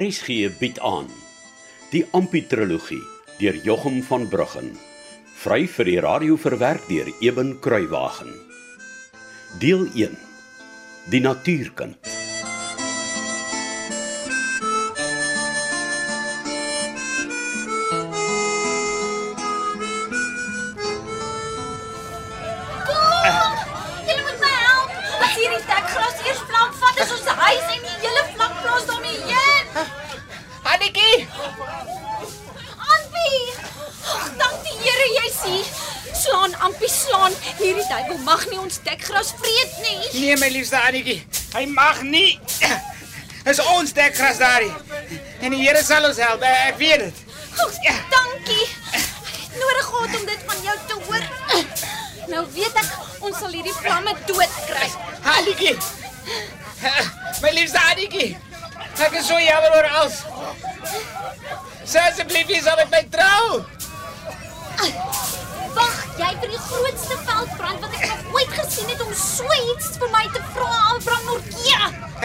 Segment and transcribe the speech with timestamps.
[0.00, 1.10] RSG bied aan
[1.92, 3.02] die Amputrologie
[3.36, 4.70] deur Jochum van Bruggen.
[5.42, 8.32] Vry vir die radio verwerk deur Eben Kruiwagen.
[9.60, 10.16] Deel 1.
[11.12, 12.19] Die natuurkind.
[37.90, 40.20] Duiwel mag nie ons dekgras vreet nie.
[40.20, 41.18] nee my liefste Annetjie,
[41.56, 42.38] hy mag nie.
[43.46, 44.74] Dis ons dekgras daarin.
[45.40, 47.22] En die Here sal ons help, eh, ek weet dit.
[47.64, 47.78] Ag,
[48.12, 48.66] dankie.
[48.92, 49.08] Ek
[49.40, 51.24] het nodig gehad om dit van jou te hoor.
[52.30, 52.90] Nou weet ek
[53.26, 54.90] ons sal hierdie vlamme dood kry.
[55.34, 55.74] Annetjie.
[57.42, 58.36] My liefste Annetjie.
[59.00, 60.22] Ek is so jammer oor alles.
[61.90, 63.02] Sê asseblief jy sal met my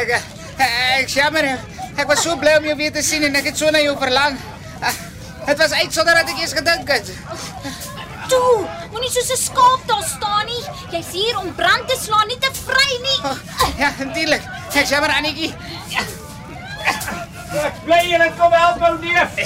[0.06, 0.22] Ek
[1.02, 1.46] ek, jammer.
[1.98, 3.96] Ek was so bly om jou weer te sien en ek het so na jou
[3.98, 4.38] verlang.
[5.46, 7.10] Dit was uit sonder dat ek eers gedink het.
[8.30, 10.64] Toe, moenie soos 'n skaap daar staan nie.
[10.92, 13.20] Jy's hier om brand te slaan, nie te vry nie.
[13.30, 13.38] Oh,
[13.78, 14.42] ja, natuurlik.
[14.74, 15.54] Ek jammer Annetjie.
[17.66, 19.38] Ek bly julle kom help ou neef.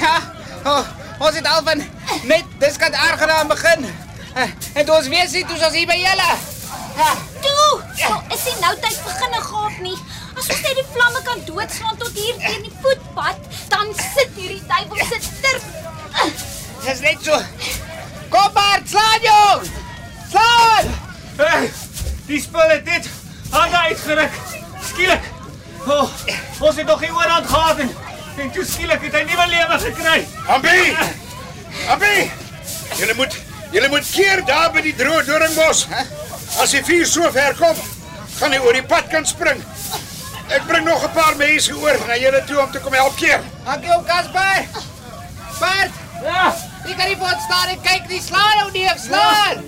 [0.00, 0.16] Ja,
[0.64, 0.84] oh,
[1.18, 1.82] ons het al van
[2.24, 3.88] net dis kan aangenaam begin.
[4.34, 6.30] Eh, En toe ons weer sien, toe ons hier by julle.
[6.96, 7.10] Ja,
[7.98, 9.96] Nou is die nou tyd beginne gaap nie.
[10.36, 14.62] As ons net die vlamme kan doodslaan tot hier teen die voetpad, dan sit hierdie
[14.70, 15.60] duiwel sit ter
[16.88, 17.42] dis net so.
[18.28, 19.62] Kom maar, slaan jou.
[20.30, 20.94] Slaan!
[21.36, 21.70] Hey,
[22.26, 23.08] die spul het dit
[23.50, 24.38] hande uitgeruk.
[24.90, 25.28] Skielik.
[25.86, 26.08] Oh,
[26.60, 27.92] ons het nog nie oorhand gehad en,
[28.36, 30.18] en toe skielik het hy nuwe lewe gekry.
[30.46, 30.80] Ambi!
[31.94, 32.16] Ambi!
[32.98, 33.38] Julle moet
[33.72, 35.86] julle moet keer daar by die droë doringbos.
[36.58, 37.76] As die vuur so ver kom,
[38.38, 39.62] gaan hy oor die pad kan spring.
[40.48, 43.40] Ek bring nog 'n paar mense oor na julle toe om te kom help keer.
[43.64, 44.66] Dankie ou Kasper.
[45.60, 45.92] Bert,
[46.22, 46.54] Ja,
[46.86, 48.20] jy kan nie voor staan en kyk nie.
[48.22, 49.62] Slaan nou neef, slaan.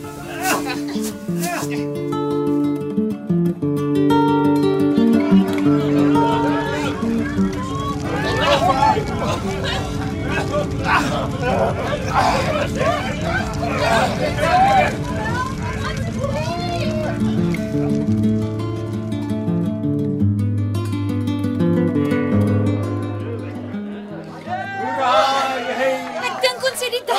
[12.10, 12.50] Ek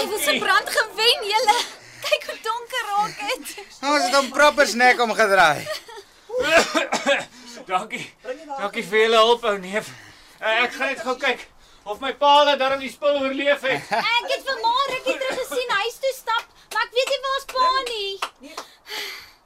[0.01, 1.57] ons het duiwel se brand gewen, julle.
[2.01, 3.55] Kyk hoe donker raak dit.
[3.81, 5.67] Ons het hom proper snek omgedraai.
[7.67, 8.05] dankie.
[8.57, 9.89] Dankie vir julle hulp ou neef.
[10.41, 11.43] Eh, Ek gaan net gou kyk
[11.85, 13.91] of my pa hulle darm die spul oorleef het.
[14.01, 17.21] Ek het vir maar ek het terug gesien huis toe stap, maar ek weet nie
[17.27, 18.55] waar's pa nie.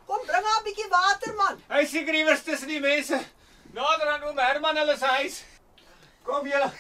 [0.07, 1.61] Kom bring haar 'n bietjie water man.
[1.69, 3.19] Hy is seker iewers tussen die mense.
[3.73, 5.41] Nader aan oom Herman hulle se huis.
[6.23, 6.71] Kom julle.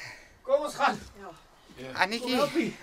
[0.43, 0.99] Kom ons gaan.
[1.95, 2.77] Annetjie, nie.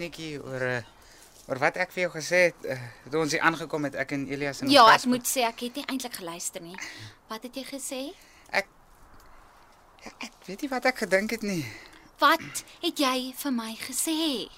[0.00, 0.84] Annetjie oor eh,
[1.44, 4.22] oor wat ek vir jou gesê het, eh, toe ons hier aangekom het ek en
[4.32, 6.76] Elias en Ja, ek moet sê ek het nie eintlik geluister nie.
[7.28, 7.98] Wat het jy gesê?
[10.00, 11.66] Ja, ek weet nie wat ek gedink het nie.
[12.22, 14.48] Wat het jy vir my gesê?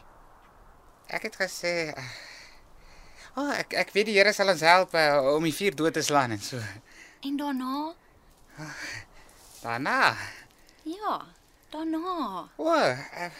[1.10, 2.12] Ek het gesê eh,
[3.34, 5.94] O, oh, ek ek weet die Here sal ons help uh, om die vuur dood
[5.96, 6.60] te slaan en so.
[7.26, 7.94] En daarna?
[9.62, 10.14] Daarna.
[10.84, 11.16] Ja,
[11.72, 12.44] daarna.
[12.60, 12.92] O, oh,
[13.24, 13.30] uh,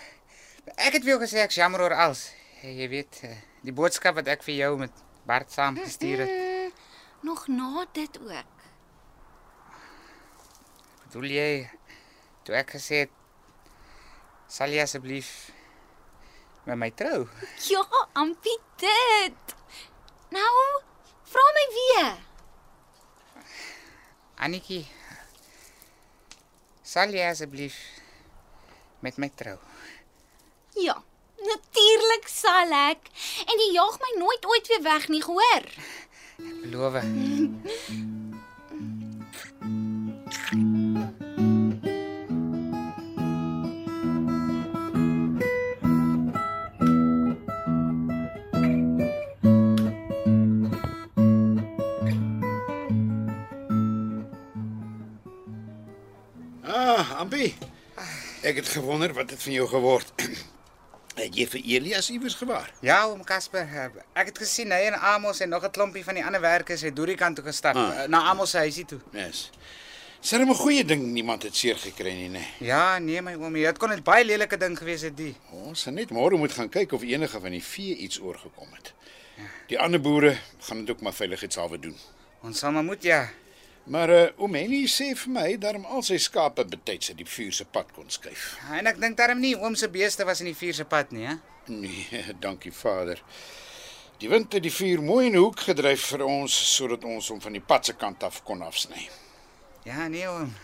[0.71, 2.28] ek het vir jou gesê ek is jammer oor alles.
[2.62, 3.34] Jy weet, uh,
[3.67, 6.31] die boodskap wat ek vir jou met Bart saam gestuur het.
[6.31, 6.73] Mm,
[7.27, 8.62] nog na dit ook.
[11.06, 11.50] Bedoel jy
[12.47, 13.19] toe ek gesê het
[14.50, 15.50] sal jy asseblief
[16.67, 17.26] met my trou?
[17.73, 17.82] Ja,
[18.19, 19.56] ampie dit.
[20.32, 20.55] Nou,
[21.29, 22.15] vra my weer.
[24.43, 24.85] Annetjie.
[26.82, 27.76] Sal jy asseblief
[29.03, 29.58] met my trou?
[30.74, 31.02] Ja,
[31.36, 33.10] natuurlik sal ek.
[33.46, 35.64] En jy jaag my nooit ooit weer weg nie, gehoor?
[36.62, 36.94] Beloof.
[56.62, 57.54] Ah, Ambi.
[58.42, 60.12] Ek het gewonder wat het van jou geword.
[61.14, 62.70] Het jy vir Elias iewers gewaar?
[62.81, 66.14] Ja, oom Casper, eh, ek het gesien hy en Amos en nog 'n klompie van
[66.14, 67.88] die ander werkers het deur die kant toe gestap Ah.
[68.03, 68.09] ah.
[68.09, 69.00] na Amos se huisie toe.
[69.12, 69.50] Yes.
[70.20, 72.44] Dis 'n goeie ding niemand het seer gekry nie, nê.
[72.59, 75.35] Ja, nee my oomie, dit kon 'n baie lelike ding gewees het die.
[75.50, 78.93] Ons gaan net môre moet gaan kyk of enige van die vee iets oorgekom het.
[79.67, 81.97] Die ander boere gaan dit ook maar veiligheidshalwe doen.
[82.43, 83.29] Ons sal maar moet ja.
[83.84, 87.55] Maar uh, oom Henny sê vir my daarom al sy skape betyds uit die vuur
[87.56, 88.52] se pad kon skuif.
[88.70, 91.26] En ek dink daarom nie oom se beeste was in die vuur se pad nie,
[91.26, 91.34] hè?
[91.73, 93.19] Nee, dankie Vader.
[94.23, 97.40] Die wind het die vuur mooi in 'n hoek gedryf vir ons sodat ons hom
[97.43, 99.08] van die pad se kant af kon afsny.
[99.82, 100.55] Ja, nee oom.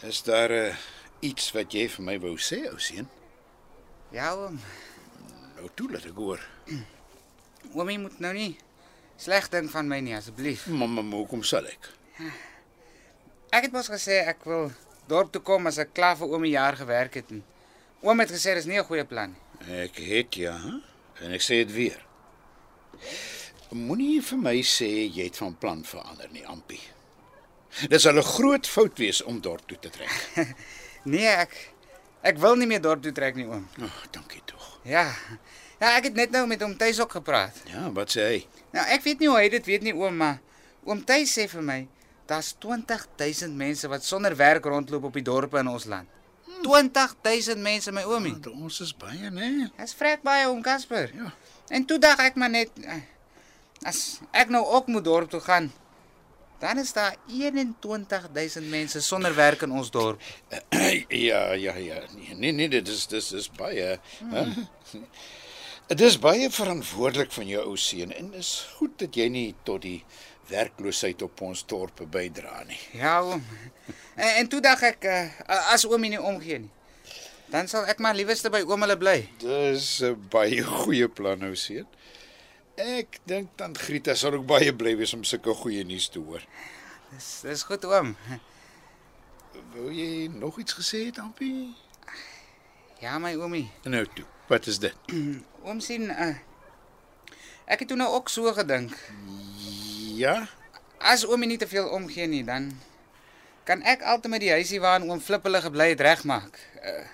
[0.00, 0.76] Is daar uh,
[1.20, 3.08] iets wat jy vir my wou sê, ou seun?
[4.10, 4.56] Ja oom.
[5.58, 6.40] Nou toe laat ek hoor.
[7.74, 8.56] Oomie moet nou nie
[9.20, 10.66] sleg dink van my nie asseblief.
[10.72, 11.90] Mamma, hoekom sal ek?
[13.50, 14.70] Ek het mos gesê ek wil
[15.10, 17.32] dorp toe kom as ek klaar vir oomie jaar gewerk het.
[17.34, 17.42] En
[18.06, 19.82] oom het gesê dis nie 'n goeie plan nie.
[19.84, 20.56] Ek het ja,
[21.20, 22.00] en ek sê dit weer.
[23.70, 26.80] Moenie vir my sê jy het van plan verander nie, Ampie.
[27.88, 30.10] Dit sal 'n groot fout wees om dorp toe te trek.
[31.04, 31.54] Nee, ek
[32.22, 33.68] ek wil nie meer dorp toe trek nie oom.
[33.80, 34.80] Ag, oh, dankie tog.
[34.84, 35.06] Ja.
[35.80, 37.56] Ja, ek het net nou met hom tuis ook gepraat.
[37.72, 38.40] Ja, wat sê hy?
[38.74, 40.38] Nou, ek weet nie hoe hy dit weet nie oom, maar
[40.84, 41.80] oom tuis sê vir my
[42.30, 46.08] daar's 20000 mense wat sonder werk rondloop op die dorpe in ons land.
[46.62, 48.34] 20000 mense my oomie.
[48.36, 49.70] Want ons is baie, né?
[49.78, 51.10] Dis vrek baie oom Casper.
[51.16, 51.32] Ja.
[51.72, 53.00] En toe dink ek maar net eh,
[53.88, 55.70] as ek nou ook moet dorp toe gaan,
[56.60, 60.20] dan is daar 21000 mense sonder werk in ons dorp.
[61.08, 62.02] ja, ja, ja.
[62.14, 63.96] Nee, nee, nee, dit is dis is baie.
[64.34, 64.44] Hè?
[65.90, 69.82] Dit is baie verantwoordelik van jou ou seun en is goed dat jy nie tot
[69.82, 70.04] die
[70.46, 72.78] werkloosheid op ons dorpe bydra nie.
[72.94, 73.42] Ja oom.
[74.14, 75.40] En, en toe dink ek eh,
[75.74, 76.70] as oom nie omgee nie,
[77.50, 79.16] dan sal ek maar liewerste by oom hulle bly.
[79.42, 81.90] Dis 'n baie goeie plan ou seun.
[82.78, 86.46] Ek dink dan Grieta sal ook baie bly wees om sulke goeie nuus te hoor.
[87.10, 88.14] Dis dis goed oom.
[89.74, 91.74] Wou jy nog iets gesê het, Ampie?
[93.02, 93.66] Ja my oomie.
[93.90, 94.30] Nou toe.
[94.46, 94.94] Wat is dit?
[95.64, 96.34] Oom sien uh,
[97.68, 98.94] ek het toe nou ook so gedink.
[100.16, 100.48] Ja.
[100.98, 102.70] As oom nie te veel omgee nie, dan
[103.68, 106.56] kan ek altyd met die huisie waarin oom Flip hulle gebly het regmaak.
[106.80, 107.04] Uh,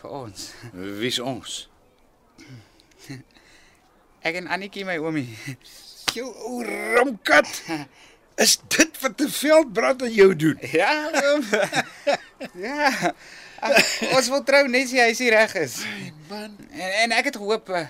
[0.00, 0.48] vir ons.
[0.72, 1.58] Wie's ons?
[4.26, 5.28] Ek en Annetjie my oomie.
[6.14, 7.48] Jou ou ramkat.
[8.40, 10.58] Is dit wat 'n veldbrand aan jou doen?
[10.72, 11.44] Ja, oom.
[12.66, 13.12] ja.
[14.16, 15.80] Ons wil trou net as die huisie reg is.
[16.30, 17.84] Man, En, en ek het gehoop uh,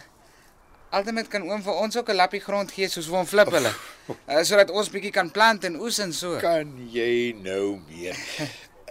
[0.92, 3.72] altyd kan oom vir ons ook 'n lappie grond gee soos oom Flip hulle.
[4.28, 6.36] Uh, sodat ons bietjie kan plant en oes en so.
[6.42, 8.16] kan jy nou meer?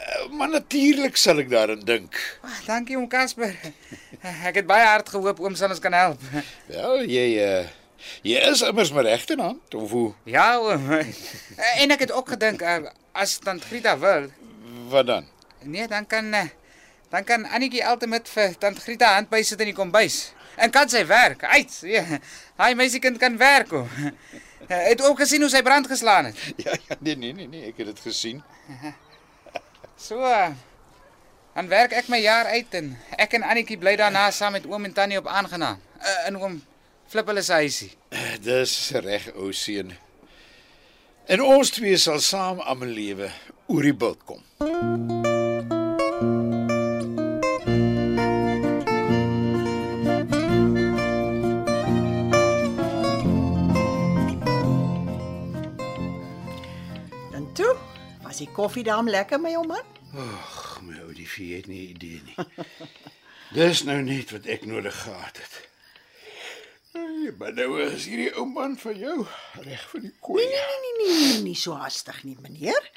[0.01, 2.15] Uh, maar natuurlik sal ek daaraan dink.
[2.41, 3.53] Ah, dankie oom Casper.
[4.49, 6.17] Ek het baie hard gehoop oom sal ons kan help.
[6.71, 7.67] Wel, jy uh,
[8.25, 10.13] jy is immers my regterhand of hoe?
[10.25, 10.89] Ja oom.
[11.81, 14.31] En ek het ook gedink uh, as tant Grieta wil,
[14.89, 15.27] Wat dan?
[15.61, 16.47] nee, dan kan uh,
[17.11, 20.31] dan kan Annetjie altyd vir tant Grieta hand by sit in die kombuis.
[20.55, 21.43] En kan sy werk.
[21.43, 21.77] Uit.
[21.87, 22.03] Ja.
[22.61, 23.73] Hy meisiekind kan werk.
[23.73, 23.89] Oom.
[24.71, 26.37] Uh, het ook gesien hoe sy brand geslaan het.
[26.65, 28.43] Ja, ja, nee, nee, nee, nee, ek het dit gesien.
[30.01, 30.17] So.
[30.25, 30.49] Uh,
[31.53, 34.87] dan werk ek my jaar uit en ek en Annetjie bly daarna saam met oom
[34.87, 35.81] en tannie op aangenaam.
[36.29, 36.61] In oom
[37.11, 37.89] Flip hulle se huisie.
[38.39, 38.71] Dis
[39.03, 39.91] reg, ou seun.
[41.27, 43.27] En ons twee sal saam aan 'n lewe
[43.67, 44.41] oor die bult kom.
[44.63, 45.40] En
[58.41, 59.85] die koffiedaam lekker my ou man?
[60.17, 62.35] Ag, my ou, die vie het nie idee nie.
[63.57, 65.59] Dis nou net wat ek nodig gehad het.
[66.91, 69.17] Hey, maar nou is hierdie ou man van jou
[69.63, 70.43] reg vir die kooi.
[70.43, 72.91] Nee, nee, nee, nee, nie so hastig nie, meneer.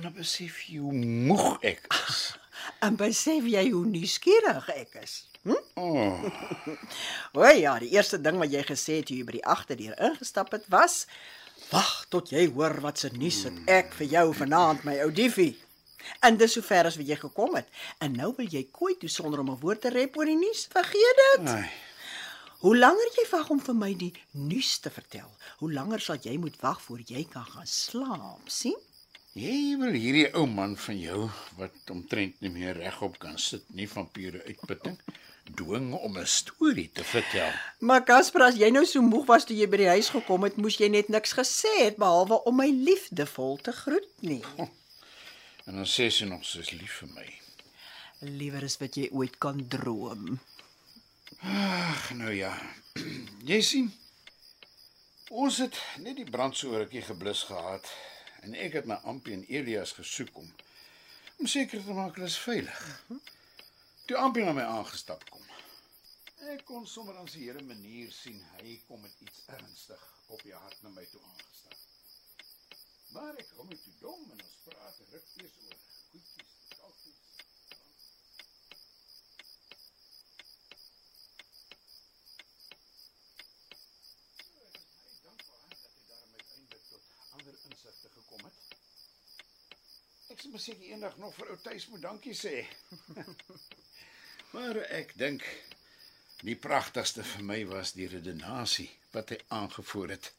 [0.00, 2.20] Nou besef jy hoe moeg ek is.
[2.84, 5.14] En besef jy hoe nuuskierig ek is?
[5.48, 5.56] Hm?
[5.80, 6.24] Oh,
[7.38, 10.52] O ja, die eerste ding wat jy gesê het toe jy by die agterdeur ingestap
[10.52, 11.06] het was:
[11.70, 15.58] "Wag tot jy hoor wat se nuus het ek vir jou vanaand, my ou diefie."
[16.20, 17.68] En dis sover as wat jy gekom het.
[17.98, 20.66] En nou wil jy kooi toe sonder om 'n woord te rep oor die nuus.
[20.72, 21.48] Vergeet dit.
[21.48, 21.70] ai.
[22.60, 26.36] Hoe langer jy wag om vir my die nuus te vertel, hoe langer sal jy
[26.36, 28.76] moet wag voor jy kan gaan slaap, sien?
[29.32, 33.88] Jy wil hierdie ou man van jou wat omtrent nie meer regop kan sit nie
[33.88, 34.98] van pure uitputting
[35.56, 37.52] dwing om 'n storie te vertel.
[37.78, 40.56] Maar Casper, as jy nou so moeg was toe jy by die huis gekom het,
[40.56, 44.42] moes jy net niks gesê het behalwe om my liefdevol te groet nie.
[45.64, 47.28] En dan sê sy nog sy's lief vir my.
[48.20, 50.40] Liewer as wat jy ooit kan droom.
[51.40, 52.52] Ag, nou ja.
[53.50, 53.92] Jy sien,
[55.30, 57.86] ons het net die brand so rukkie geblus gehad
[58.42, 60.50] en ek het na Ampie en Elias gesoek om
[61.40, 62.80] om seker te maak hulle is veilig.
[64.10, 65.42] Toe Ampie na my aangestap kom.
[66.50, 70.50] Ek kon sommer aan sy hele manier sien hy kom met iets ernstig op die
[70.50, 71.76] hart na my toe aangestap.
[73.14, 77.20] Maar ek hom toe dom en ons praat ruk eers oor goedjies, kalkies.
[87.38, 88.74] ander insigte gekom het.
[90.34, 92.56] Ek sal seker eendag nog vir ou Tuis moet dankie sê.
[94.52, 95.42] maar ek dink
[96.46, 100.30] die pragtigste vir my was die redenasie wat hy aangevoer het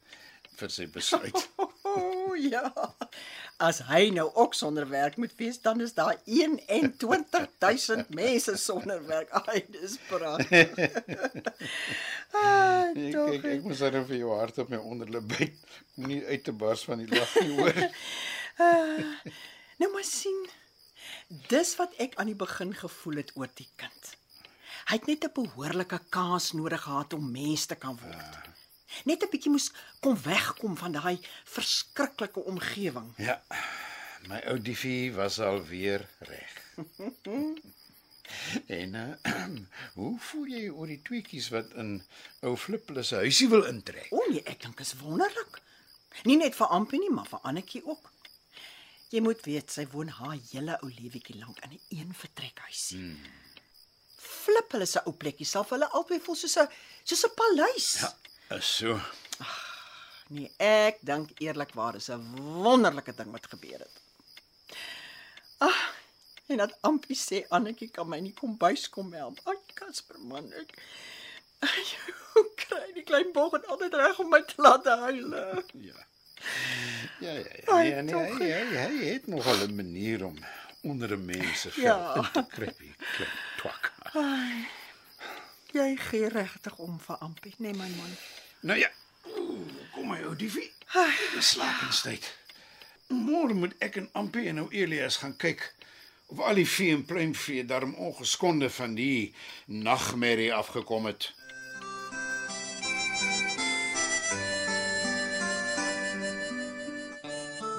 [0.57, 1.41] vir sy besluit.
[1.57, 2.71] O oh, ja.
[3.61, 9.29] As hy nou ook sonder werk moet wees, dan is daar 21000 mense sonder werk.
[9.47, 10.69] Ai, dis pragtig.
[12.37, 13.33] ah, Ek tog.
[13.37, 15.57] ek, ek moet dan vir jou hart op my onderlip byt.
[15.97, 17.77] Moenie uit te bars van die lag nie hoor.
[19.81, 20.41] Nou maar sien.
[21.31, 24.07] Dis wat ek aan die begin gevoel het oor die kind.
[24.89, 28.35] Hy het net 'n behoorlike kans nodig gehad om mens te kan word.
[29.05, 33.13] Net 'n bietjie moes kom wegkom van daai verskriklike omgewing.
[33.17, 33.41] Ja.
[34.27, 36.53] My ou diefie was al weer reg.
[38.81, 39.33] en uh,
[39.99, 42.03] hoe voel jy oor die tweetjies wat in
[42.41, 44.11] ou Flippel se huisie wil intrek?
[44.11, 45.61] O nee, ek dink is wonderlik.
[46.23, 48.11] Nie net vir Ampie nie, maar vir Annetjie ook.
[49.11, 52.99] Jy moet weet sy woon haar hele ou lewetjie lank in 'n een vertrekhuisie.
[52.99, 53.25] Hmm.
[54.17, 56.67] Flip hulle se ou plekkie vir hulle albei voel soos 'n
[57.03, 57.89] soos 'n paleis.
[57.99, 58.99] Ja, is so.
[60.29, 62.23] Nee, ek dink eerlikwaar is 'n
[62.63, 63.95] wonderlike ding wat gebeur het.
[65.57, 65.95] Ag,
[66.47, 69.39] en dat Ampie sê Annetjie kan my nie kom bys kom help.
[69.43, 70.71] Ag, Casper man, ek
[72.33, 75.35] hoe kry die klein boggel altyd reg om my te laat huil?
[75.73, 76.05] Ja.
[77.19, 77.73] Ja, ja, ja.
[77.73, 78.37] Ai, Nee, nee, tog.
[78.39, 80.37] hy, hy, hy het nogal 'n manier om
[80.81, 82.15] onder 'n mens se vel Ja.
[82.15, 83.91] in te kruip, klein twak.
[84.13, 84.67] Ai.
[85.71, 88.15] Jy gee regtig om vir Ampie, nee my man.
[88.59, 88.89] Nou ja.
[89.93, 90.71] Kom my ou diefie.
[91.35, 92.37] Dis slaapenstyd.
[93.07, 95.75] Môre moet ek en Ampie en ou Elias gaan kyk
[96.27, 99.33] of al die vee en pluimvee darm ongeskonde van die
[99.65, 101.31] nagmerrie afgekom het.